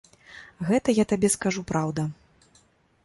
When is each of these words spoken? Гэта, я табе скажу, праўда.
Гэта, 0.69 0.95
я 1.01 1.05
табе 1.13 1.29
скажу, 1.35 1.61
праўда. 1.73 2.09